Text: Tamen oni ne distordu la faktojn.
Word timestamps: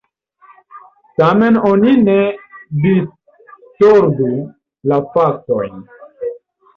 Tamen 1.21 1.57
oni 1.71 1.91
ne 2.07 2.15
distordu 2.85 4.31
la 4.93 4.99
faktojn. 5.13 5.85